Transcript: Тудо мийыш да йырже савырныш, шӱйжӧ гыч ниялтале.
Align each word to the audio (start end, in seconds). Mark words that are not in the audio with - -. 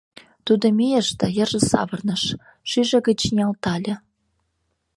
Тудо 0.45 0.65
мийыш 0.77 1.07
да 1.19 1.27
йырже 1.37 1.61
савырныш, 1.71 2.23
шӱйжӧ 2.69 2.99
гыч 3.07 3.19
ниялтале. 3.35 3.93